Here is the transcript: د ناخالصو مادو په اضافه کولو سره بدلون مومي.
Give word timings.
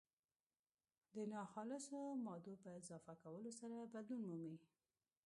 د 1.13 1.15
ناخالصو 1.33 1.99
مادو 2.25 2.53
په 2.63 2.69
اضافه 2.79 3.13
کولو 3.23 3.51
سره 3.59 3.75
بدلون 3.93 4.21
مومي. 4.29 4.55